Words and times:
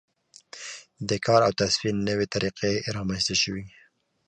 د 1.09 1.11
کار 1.25 1.41
او 1.47 1.51
تصفیې 1.59 1.91
نوې 2.09 2.25
طریقې 2.33 2.73
رامنځته 2.95 3.35
شوې. 3.41 3.65